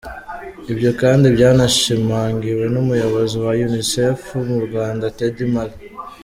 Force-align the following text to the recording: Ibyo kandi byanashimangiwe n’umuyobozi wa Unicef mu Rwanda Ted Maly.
Ibyo 0.71 0.91
kandi 1.01 1.25
byanashimangiwe 1.35 2.63
n’umuyobozi 2.73 3.35
wa 3.43 3.51
Unicef 3.65 4.19
mu 4.49 4.57
Rwanda 4.65 5.05
Ted 5.17 5.37
Maly. 5.53 5.75